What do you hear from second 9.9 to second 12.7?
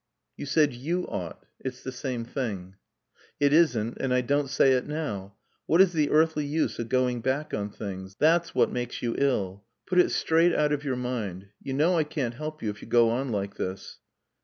it straight out of your mind. You know I can't help